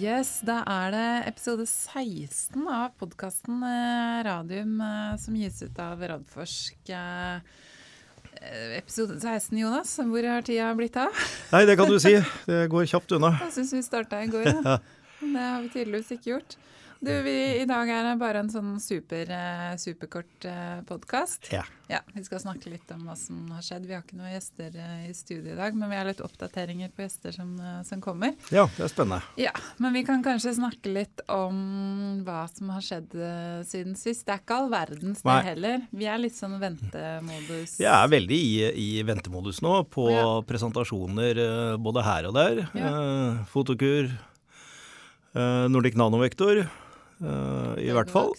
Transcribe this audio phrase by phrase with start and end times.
[0.00, 3.58] Yes, da er det episode 16 av podkasten
[4.24, 6.92] Radium eh, som gis ut av Radforsk.
[6.96, 7.58] Eh,
[8.78, 9.92] Episode 16, Jonas.
[9.98, 11.12] Hvor har tida blitt av?
[11.52, 12.14] Nei, det kan du si.
[12.48, 13.34] Det går kjapt unna.
[13.42, 14.78] Jeg syns vi starta i går, ja.
[15.20, 16.56] Det har vi tydeligvis ikke gjort.
[17.00, 21.46] Du, vi, I dag er det bare en sånn super, eh, superkort eh, podkast.
[21.48, 21.62] Ja.
[21.88, 22.02] ja.
[22.12, 23.86] Vi skal snakke litt om hva som har skjedd.
[23.88, 26.92] Vi har ikke noen gjester eh, i studio i dag, men vi har litt oppdateringer
[26.92, 27.54] på gjester som,
[27.88, 28.34] som, kommer.
[28.52, 29.24] Ja, det er spennende.
[29.40, 33.16] Ja, Men vi kan kanskje snakke litt om hva som har skjedd
[33.70, 34.26] siden sist.
[34.28, 35.88] Det er ikke all verdens, det heller.
[35.96, 37.78] Vi er litt sånn ventemodus.
[37.80, 40.28] Jeg er veldig i, i ventemodus nå, på ja.
[40.44, 41.40] presentasjoner
[41.80, 42.62] både her og der.
[42.76, 42.92] Ja.
[43.48, 44.12] Fotokur,
[45.32, 46.66] Nordic Nanovektor.
[47.20, 48.32] Uh, I hvert fall.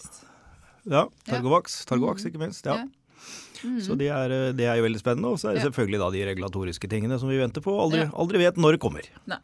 [0.82, 1.06] Ja.
[1.28, 2.66] Targovaks, Targovaks ikke minst.
[2.66, 2.82] ja.
[3.62, 3.80] Mm.
[3.80, 5.28] Så det er, eh, det er, jo veldig spennende.
[5.30, 7.70] Og så er det selvfølgelig da de regulatoriske tingene som vi venter på.
[7.78, 9.04] Aldri, aldri vet når det kommer.
[9.30, 9.38] Nei.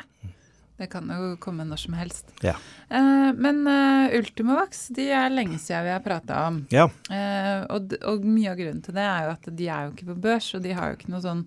[0.79, 2.29] Det kan jo komme når som helst.
[2.47, 2.55] Ja.
[2.87, 6.67] Uh, men uh, Ultimovax de er lenge siden vi har prata om.
[6.71, 6.87] Ja.
[7.11, 10.11] Uh, og, og, mye av grunnen til det er jo at de er jo ikke
[10.13, 11.43] på børs, og de har jo ikke noe sånn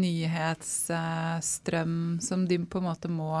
[0.00, 1.94] nyhetsstrøm
[2.24, 3.32] som de på en måte må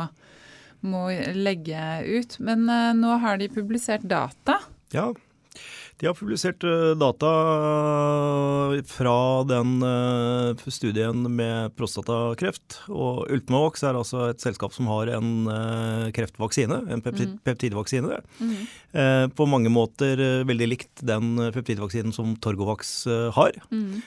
[0.86, 2.38] må legge ut.
[2.42, 4.60] Men uh, nå har de publisert data.
[4.94, 5.10] Ja,
[6.00, 7.30] de har publisert uh, data
[8.88, 12.78] fra den uh, studien med prostatakreft.
[12.88, 15.50] Og Ultmavox er altså et selskap som har en
[16.16, 17.40] kreftvaksine, en peptid, mm.
[17.44, 18.20] peptidvaksine.
[18.40, 19.30] Mm.
[19.36, 22.94] På mange måter veldig likt den peptidvaksinen som Torgovax
[23.36, 23.58] har.
[23.70, 24.00] Mm.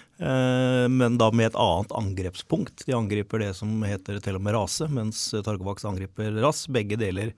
[0.93, 2.85] Men da med et annet angrepspunkt.
[2.87, 6.65] De angriper det som heter telomerase, mens Torgovax angriper RAS.
[6.71, 7.33] Begge deler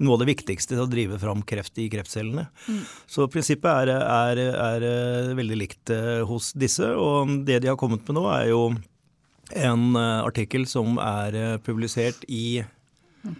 [0.00, 2.46] noe av det viktigste til å drive fram kreft i kreftcellene.
[2.66, 2.82] Mm.
[3.10, 6.88] Så prinsippet er, er, er, er, veldig likt eh, hos disse.
[6.96, 8.62] Og det de har kommet med nå, er jo
[9.50, 12.62] en uh, artikkel som er publisert i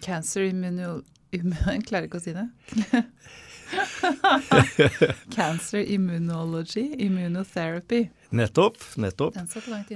[0.02, 2.48] Cancer Immunology Jeg klarer ikke å si det.
[5.30, 8.08] Cancer immunology, immunotherapy.
[8.35, 8.80] Nettopp.
[8.98, 9.36] nettopp.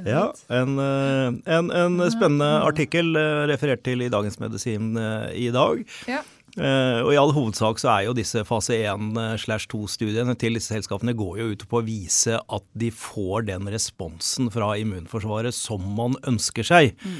[0.06, 3.18] Ja, en, en, en, spennende artikkel
[3.50, 5.82] referert til i Dagens Medisin i dag.
[6.10, 6.22] Ja.
[6.54, 11.40] Uh, og I all hovedsak så er jo disse fase 1-2-studiene til disse selskapene går
[11.40, 16.66] jo ut på å vise at de får den responsen fra immunforsvaret som man ønsker
[16.66, 16.94] seg.
[17.02, 17.18] Mm.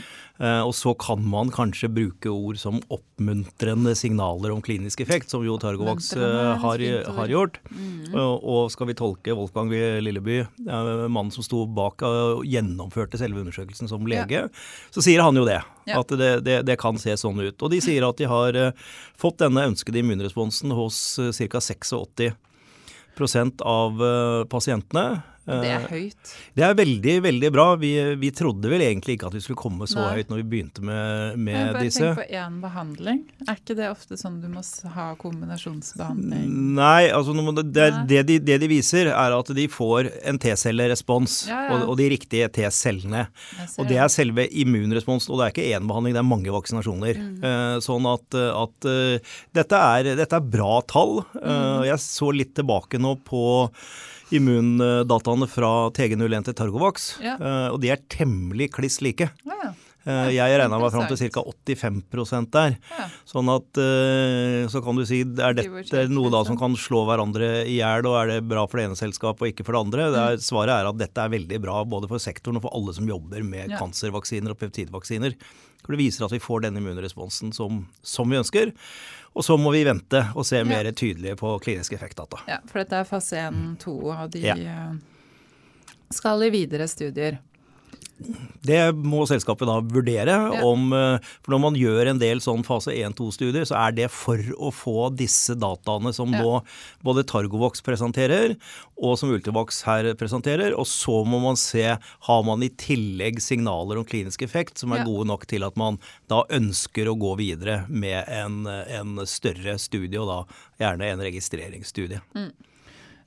[0.67, 5.55] Og så kan man kanskje bruke ord som oppmuntrende signaler om klinisk effekt, som jo
[5.63, 7.61] Targovax har, har, gjort.
[7.71, 8.17] Mm.
[8.19, 9.71] og skal vi tolke Wolfgang
[10.03, 14.91] Lilleby, mannen som sto bak og gjennomførte selve undersøkelsen som lege, ja.
[14.91, 15.61] så sier han jo det.
[15.85, 16.01] Ja.
[16.01, 17.61] At det, det, det, kan se sånn ut.
[17.61, 18.53] Og de sier at de har
[19.21, 20.97] fått denne ønskede immunresponsen hos
[21.37, 21.61] ca.
[21.61, 23.91] 86% av
[24.49, 25.23] pasientene.
[25.45, 26.31] Det er eh, høyt.
[26.57, 27.67] Det er veldig, veldig bra.
[27.81, 27.91] Vi,
[28.21, 30.13] vi, trodde vel egentlig ikke at vi skulle komme så Nei.
[30.17, 32.05] høyt når vi begynte med, med jeg bare disse.
[32.07, 33.21] Tenk på én behandling.
[33.45, 34.63] Er ikke det ofte sånn du må
[34.95, 36.47] ha kombinasjonsbehandling?
[36.79, 41.61] Nei, altså det, det, de, det, de, viser er at de får en T-cellerespons, ja,
[41.69, 41.77] ja.
[41.77, 43.27] og, og, de riktige T-cellene.
[43.77, 47.21] Og det er selve immunresponsen, og det er ikke én behandling, det er mange vaksinasjoner.
[47.21, 47.37] Mm.
[47.45, 51.21] Uh, sånn at, at uh, dette, er, dette, er, bra tall.
[51.35, 51.85] Mm.
[51.89, 53.45] jeg så litt tilbake nå på
[54.39, 57.37] immundataene fra TG01 til Targovax, ja.
[57.39, 59.31] Eh, og de er temmelig kliss like.
[59.47, 59.73] Ja.
[60.05, 61.43] Eh, jeg regna meg fram til ca.
[61.49, 62.77] 85% der.
[63.29, 67.65] Sånn at eh, Så kan du si er dette noe da som kan slå hverandre
[67.65, 70.09] i hjel, og er det bra for det ene selskapet og ikke for det andre?
[70.13, 70.45] Det er, mm.
[70.45, 73.47] svaret er at dette er veldig bra både for sektoren og for alle som jobber
[73.47, 73.81] med ja.
[73.81, 75.39] kanservaksiner og peptidvaksiner.
[75.85, 78.73] For det viser at vi får den immunresponsen som, som vi ønsker.
[79.35, 82.45] Og så må vi vente og se mer tydelig på kliniske effektdata.
[82.49, 84.55] Ja, for dette er fase 1-2, og de ja.
[84.55, 87.41] Eh, skal i videre studier.
[88.65, 90.37] Det må selskapet da vurdere.
[90.65, 94.39] Om, eh, for Når man gjør en del sånn fase 1-2-studier, så er det for
[94.57, 96.63] å få disse dataene som nå
[97.05, 98.57] både Targovox presenterer,
[98.97, 100.77] og som Ultivox her presenterer.
[100.79, 105.05] Og så må man se har man i tillegg signaler om klinisk effekt som er
[105.05, 110.21] gode nok til at man da ønsker å gå videre med en, en større studie,
[110.21, 112.23] og da gjerne en registreringsstudie.
[112.35, 112.53] Mm.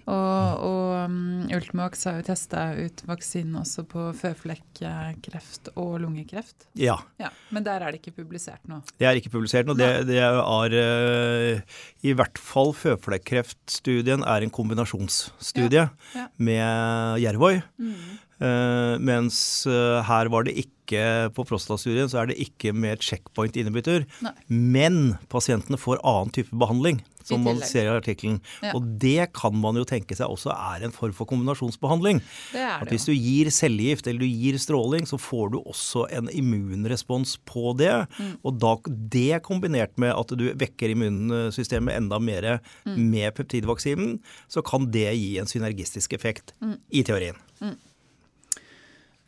[0.07, 6.69] Og, og um, Ultimovax har jo testa ut vaksinen også på føflekkreft og lungekreft.
[6.79, 6.95] Ja.
[7.19, 7.33] ja.
[7.51, 8.85] Men der er det ikke publisert noe?
[8.95, 9.75] Det er ikke publisert noe.
[9.79, 15.91] Det, det, er uh, i hvert fall føflekkreftstudien er en kombinasjonsstudie ja.
[16.15, 16.29] Ja.
[16.39, 17.59] med Jervøy.
[17.75, 18.15] Mm.
[18.37, 24.05] Uh, mens uh, her var det ikke på prostatastudien så er det ikke med checkpoint-inhibitor.
[24.47, 28.37] Men pasientene får annen type behandling, som man ser i artikkelen.
[28.63, 28.71] Ja.
[28.77, 32.21] Og det kan man jo tenke seg også er en form for kombinasjonsbehandling.
[32.53, 36.05] Det det At hvis du gir cellegift eller du gir stråling, så får du også
[36.15, 37.91] en immunrespons på det.
[38.15, 38.31] Mm.
[38.47, 38.77] Og da,
[39.17, 42.95] det kombinert med at du vekker immunsystemet enda mer mm.
[42.95, 46.79] med peptidvaksinen, så kan det gi en synergistisk effekt mm.
[46.95, 47.35] i teorien.
[47.59, 47.75] Mm.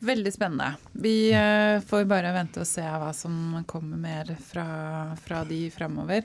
[0.00, 0.74] Veldig spennende.
[0.92, 4.66] Vi uh, får bare vente og se hva som kommer mer fra,
[5.20, 6.24] fra de framover.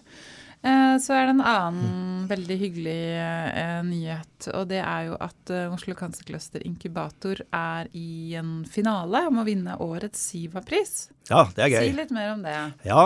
[0.66, 2.22] Uh, så er det en annen mm.
[2.30, 4.48] veldig hyggelig uh, nyhet.
[4.56, 9.48] Og det er jo at Oslo Cancer Cluster Inkubator er i en finale om å
[9.48, 11.10] vinne årets Siva-pris.
[11.28, 11.82] Ja, det er gøy.
[11.90, 12.56] Si litt mer om det.
[12.88, 13.06] Ja,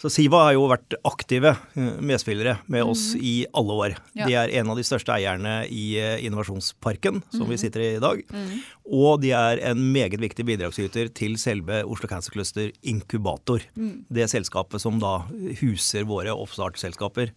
[0.00, 3.20] så Siva har jo vært aktive eh, medspillere med oss mm.
[3.24, 3.96] i alle år.
[4.18, 4.26] Ja.
[4.26, 7.52] De er en av de største eierne i eh, Innovasjonsparken, som mm.
[7.52, 8.22] vi sitter i i dag.
[8.26, 8.56] Mm.
[8.98, 13.62] Og de er en meget viktig bidragsyter til selve Oslo Cancer Cluster Inkubator.
[13.78, 14.02] Mm.
[14.12, 15.20] Det selskapet som da
[15.62, 17.30] huser våre oppstartsselskaper.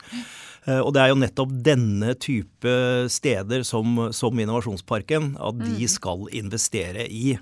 [0.66, 2.74] Eh, og det er jo nettopp denne type
[3.14, 5.92] steder som, som Innovasjonsparken at de mm.
[5.94, 7.38] skal investere i.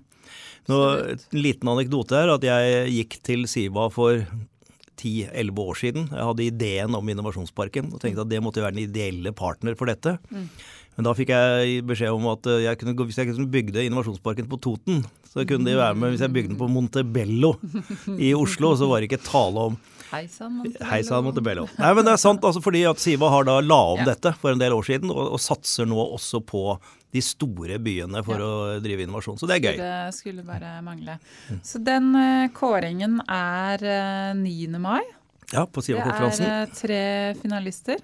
[0.67, 0.81] Nå,
[1.13, 4.25] en liten anekdote her, at jeg gikk til Siva for
[4.95, 6.07] 10-11 år siden.
[6.11, 9.91] Jeg hadde ideen om Innovasjonsparken og tenkte at det måtte være den ideelle partner for
[9.91, 10.17] dette.
[10.31, 10.47] Mm.
[10.95, 14.59] Men da fikk jeg beskjed om at jeg kunne, hvis jeg kunne bygde Innovasjonsparken på
[14.63, 16.13] Toten, så kunne de være med.
[16.13, 17.55] Hvis jeg bygde den på Montebello
[18.15, 19.75] i Oslo, så var det ikke tale om
[20.11, 21.25] Hei sann, Montebello.
[21.25, 21.63] Montebello.
[21.81, 24.11] Nei, men det er sant, altså fordi at Siva har da la om ja.
[24.13, 26.77] dette for en del år siden, og, og satser nå også på
[27.15, 28.47] de store byene for ja.
[28.47, 29.39] å drive innovasjon.
[29.39, 29.81] Så det er gøy.
[29.81, 31.17] Det skulle bare mangle.
[31.65, 34.79] Så den uh, kåringen er uh, eh, 9.
[34.83, 35.01] mai.
[35.51, 36.45] Ja, på Siva-konferansen.
[36.45, 37.03] Det er tre
[37.41, 38.01] finalister,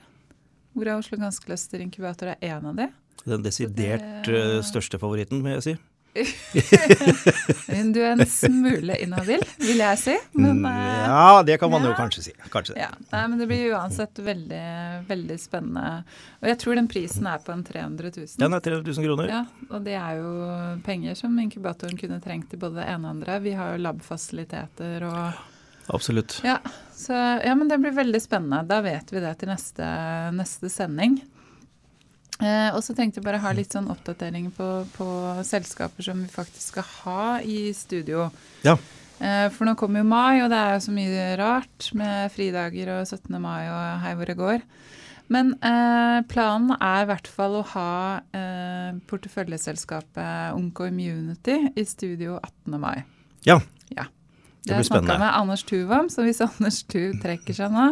[0.73, 2.89] hvorav Oslo Ganske Inkubator er én av de.
[3.25, 4.65] Den desidert det...
[4.65, 5.77] største favoritten, vil jeg si.
[7.93, 10.15] du er en smule inhabil, vil jeg si.
[10.35, 11.91] Men, mm, eh, ja, det kan man ja.
[11.91, 12.33] jo kanskje si.
[12.51, 12.89] Kanskje ja.
[13.13, 14.65] Nei, men det blir uansett veldig,
[15.07, 16.01] veldig spennende.
[16.41, 18.33] Og jeg tror den prisen er på en 300 000.
[18.43, 19.31] Den er 300 000 kroner.
[19.31, 20.33] Ja, og det er jo
[20.85, 23.39] penger som inkubatoren kunne trengt til både det ene og andre.
[23.45, 25.47] Vi har jo labfasiliteter og
[25.91, 26.37] Absolutt.
[26.45, 26.59] Ja,
[27.01, 28.63] så, ja, men det blir veldig spennende.
[28.69, 29.87] Da vet vi det til neste,
[30.37, 31.19] neste sending.
[32.41, 35.07] Eh, og så tenkte jeg bare ha litt sånn oppdatering på, på,
[35.45, 38.29] selskaper som vi faktisk skal ha i studio.
[38.65, 38.77] Ja.
[39.21, 42.95] Eh, for nå kommer jo mai, og det er jo så mye rart med fridager
[42.95, 43.37] og 17.
[43.43, 44.65] mai og hei hvor det går.
[45.31, 47.91] Men eh, planen er i hvert fall å ha
[48.35, 52.79] eh, porteføljeselskapet Onco Immunity i studio 18.
[52.81, 52.97] mai.
[53.47, 53.61] Ja.
[53.93, 54.09] ja.
[54.61, 57.85] Det jeg snakka med Anders Tuv om, så hvis Anders Tuv trekker seg nå,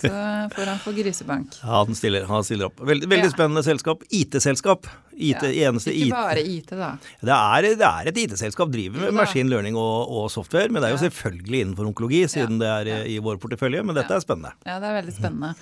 [0.00, 0.10] så
[0.50, 1.54] får han få grisebank.
[1.60, 2.82] Ja, han stiller, han stiller opp.
[2.82, 3.34] Veldig, veldig ja.
[3.34, 4.02] spennende selskap.
[4.10, 4.88] IT-selskap.
[5.14, 5.68] IT, ja.
[5.68, 6.96] eneste Ikke bare IT, da.
[7.22, 8.72] Det er, det er et IT-selskap.
[8.74, 10.66] Driver med machine learning og, og, software.
[10.66, 13.84] Men det er jo selvfølgelig innenfor onkologi, siden det er i, i vår portefølje.
[13.86, 14.50] Men dette er spennende.
[14.66, 15.52] Ja, det er veldig spennende.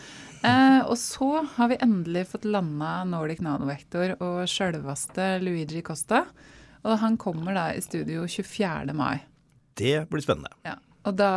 [0.43, 6.25] Eh, og så har vi endelig fått landa Nordic Nanovektor og sjølveste Luigi Costa.
[6.83, 8.97] Og han kommer da i studio 24.
[8.97, 9.21] mai.
[9.79, 10.53] Det blir spennende.
[10.67, 10.77] Ja.
[11.03, 11.29] Og da,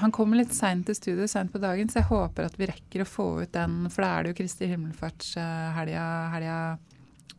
[0.00, 3.04] Han kommer litt seint til studio, seint på dagen, så jeg håper at vi rekker
[3.04, 3.90] å få ut den.
[3.92, 6.54] For da er det jo Kristi himmelfartshelga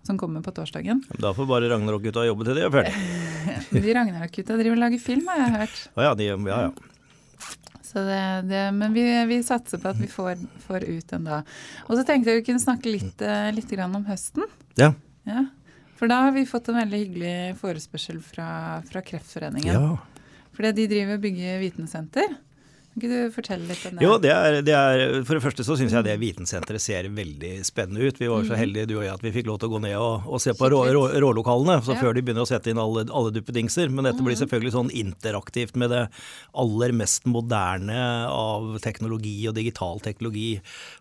[0.07, 1.01] som kommer på torsdagen.
[1.19, 3.81] Da får bare Ragnarok-gutta jobbe til de er ferdige.
[3.87, 5.81] de Ragnarok-gutta driver og lager film, har jeg hørt.
[5.97, 6.93] Å ja, de, ja, ja.
[7.87, 11.41] Så det, det, men vi, vi, satser på at vi får, får, ut den da.
[11.87, 14.47] Og så tenkte jeg vi kunne snakke litt, eh, litt om høsten.
[14.79, 14.91] Ja.
[15.27, 15.45] ja.
[15.97, 18.49] For da har vi fått en veldig hyggelig forespørsel fra,
[18.89, 19.73] fra Kreftforeningen.
[19.73, 20.16] Ja.
[20.57, 22.33] Fordi de driver og bygger vitensenter.
[22.97, 24.01] Kan ikke du fortelle litt om det?
[24.01, 27.51] Jo, det er, det er, For det første så syns jeg det vitensenteret ser veldig
[27.67, 28.17] spennende ut.
[28.17, 28.57] Vi var så mm.
[28.57, 30.55] heldige du og jeg at vi fikk lov til å gå ned og, og se
[30.57, 31.99] på rå, rå, rålokalene så ja.
[32.01, 33.91] før de begynner å sette inn alle, alle duppedingser.
[33.93, 34.41] Men dette blir mm.
[34.41, 36.01] selvfølgelig sånn interaktivt med det
[36.57, 37.99] aller mest moderne
[38.31, 40.47] av teknologi og digital teknologi.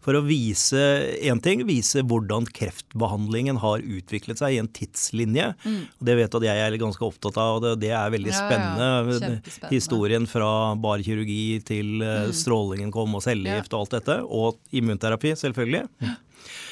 [0.05, 0.85] For å vise
[1.17, 5.49] én ting, vise hvordan kreftbehandlingen har utviklet seg i en tidslinje.
[5.65, 5.81] Mm.
[6.11, 8.93] Det vet at jeg er ganske opptatt av, og det, det er veldig spennende.
[9.17, 9.33] Ja,
[9.65, 9.73] ja.
[9.73, 12.33] Historien fra barkirurgi til til eh, mm.
[12.33, 14.21] strålingen kom og cellegift og alt dette.
[14.25, 15.85] Og immunterapi, selvfølgelig.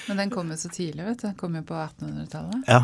[0.08, 1.28] Men den kom jo så tidlig, vet du.
[1.28, 2.64] Den kom jo på 1800-tallet.
[2.68, 2.82] Ja,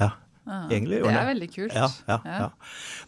[0.00, 0.10] ja.
[0.44, 1.72] Ah, Egentlig det er veldig kult.
[1.72, 2.48] Ja, ja, ja.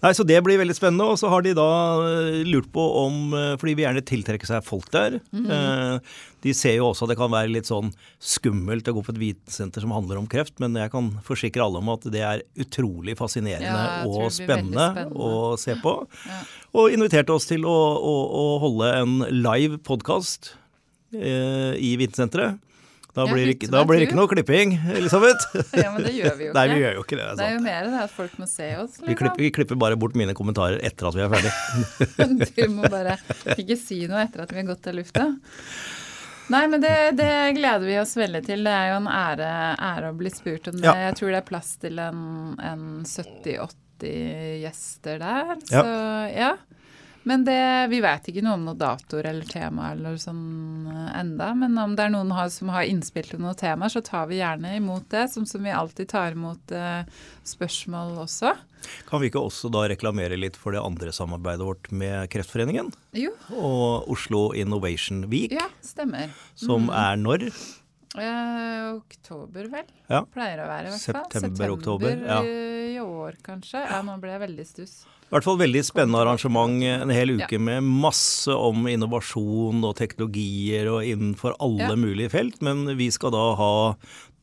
[0.01, 1.05] Nei, Så det blir veldig spennende.
[1.13, 1.69] Og så har de da
[2.07, 5.21] eh, lurt på om For Fordi vi gjerne tiltrekker seg folk der.
[5.33, 6.01] Mm -hmm.
[6.47, 7.91] De ser jo også at det kan være litt sånn
[8.23, 11.79] skummelt å gå på et vitensenter som handler om kreft, men jeg kan forsikre alle
[11.83, 15.97] om at det er utrolig fascinerende og spennende, spennende, å se på.
[16.77, 20.53] Og inviterte oss til å, å, å holde en live podkast
[21.17, 22.63] eh, i vitensenteret
[23.17, 25.47] Da blir, ikke, da blir det ikke noe klipping, Elisabeth.
[25.81, 26.57] Ja, men det gjør vi jo ikke.
[26.59, 27.29] Nei, vi gjør jo ikke det.
[27.39, 28.99] Det er, jo mer det at folk må se oss.
[28.99, 29.07] Liksom.
[29.09, 32.51] Vi, klipper, vi, klipper, bare bort mine kommentarer etter at vi er ferdig.
[32.59, 33.17] du må bare
[33.57, 35.31] ikke si noe etter at vi har gått til lufta.
[36.53, 38.69] Nei, men det, det, gleder vi oss veldig til.
[38.69, 39.51] Det er jo en ære,
[39.89, 40.87] ære å bli spurt om det.
[40.87, 40.95] Ja.
[41.09, 42.21] Jeg tror det er plass til en,
[42.61, 45.57] en 70-80 gjester der.
[45.73, 45.87] Så
[46.37, 46.53] ja.
[47.27, 51.49] Men det, vi vet ikke noe om noen datoer eller tema eller sånn eh, enda.
[51.59, 54.77] Men om det er noen som har innspill til noen temaer, så tar vi gjerne
[54.79, 55.25] imot det.
[55.33, 57.03] Som, som vi alltid tar imot eh,
[57.43, 58.53] spørsmål også.
[59.09, 62.93] Kan vi ikke også da reklamere litt for det andre samarbeidet vårt med Kreftforeningen?
[63.19, 63.35] Jo.
[63.59, 65.57] Og Oslo Innovation Week.
[65.57, 66.31] Ja, stemmer.
[66.55, 66.95] Som mm.
[66.95, 67.49] er når?
[68.15, 69.91] Eh, oktober, vel.
[70.09, 70.23] Ja.
[70.33, 71.27] Pleier å være, i hvert fall.
[71.33, 72.23] September, oktober.
[72.23, 72.41] Ja.
[72.47, 73.83] i år, kanskje.
[73.83, 74.95] Ja, nå ble jeg veldig stuss.
[75.27, 77.63] I hvert fall veldig spennende arrangement en hel uke ja.
[77.67, 82.61] med masse om innovasjon og teknologier og innenfor alle mulige felt.
[82.63, 83.73] Men vi skal da ha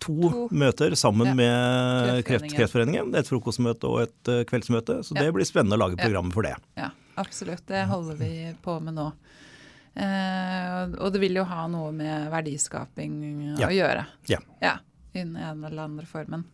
[0.04, 0.48] to, to.
[0.52, 2.58] møter sammen med Kreftforeningen.
[2.58, 3.16] Kreftforeningen.
[3.16, 5.00] Et frokostmøte og et uh, kveldsmøte.
[5.08, 6.58] Så det blir spennende å lage programmet for det.
[6.76, 7.64] Ja, absolutt.
[7.72, 8.34] Det holder vi
[8.66, 9.08] på med nå.
[9.94, 13.20] Uh, og det vil jo ha noe med verdiskaping
[13.62, 14.08] å gjøre.
[14.32, 14.42] Ja.
[14.64, 14.80] ja
[15.14, 16.48] Innen en eller andre formen.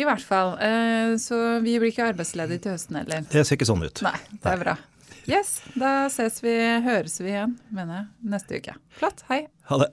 [0.00, 0.54] I hvert fall.
[0.64, 3.26] Eh, så vi blir ikke arbeidsledige til høsten heller.
[3.28, 4.00] Det ser ikke sånn ut.
[4.06, 4.76] Nei, det er bra.
[5.28, 6.54] Yes, da ses vi,
[6.86, 8.78] høres vi igjen, mener jeg, neste uke.
[8.96, 9.26] Flott.
[9.28, 9.42] Hei.
[9.68, 9.90] Ha det.